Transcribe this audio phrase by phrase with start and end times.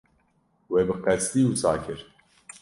[0.73, 1.99] We bi qesdî wisa kir?